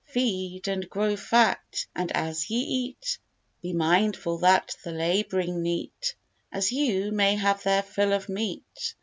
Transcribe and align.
Feed, 0.05 0.67
and 0.67 0.89
grow 0.89 1.15
fat; 1.15 1.85
and 1.95 2.11
as 2.13 2.49
ye 2.49 2.57
eat, 2.57 3.19
Be 3.61 3.71
mindful, 3.71 4.39
that 4.39 4.75
the 4.83 4.89
lab'ring 4.91 5.61
neat, 5.61 6.15
As 6.51 6.71
you, 6.71 7.11
may 7.11 7.35
have 7.35 7.61
their 7.61 7.83
fill 7.83 8.11
of 8.11 8.27
meat. 8.27 8.95